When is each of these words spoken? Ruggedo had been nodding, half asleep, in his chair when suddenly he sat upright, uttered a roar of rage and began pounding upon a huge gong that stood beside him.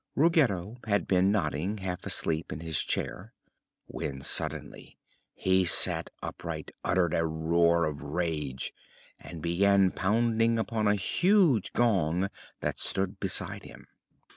Ruggedo 0.15 0.77
had 0.87 1.07
been 1.07 1.31
nodding, 1.31 1.77
half 1.77 2.07
asleep, 2.07 2.51
in 2.51 2.59
his 2.61 2.83
chair 2.83 3.35
when 3.85 4.21
suddenly 4.21 4.97
he 5.35 5.63
sat 5.63 6.09
upright, 6.23 6.71
uttered 6.83 7.13
a 7.13 7.23
roar 7.23 7.85
of 7.85 8.01
rage 8.01 8.73
and 9.19 9.43
began 9.43 9.91
pounding 9.91 10.57
upon 10.57 10.87
a 10.87 10.95
huge 10.95 11.71
gong 11.73 12.29
that 12.61 12.79
stood 12.79 13.19
beside 13.19 13.61
him. 13.61 13.85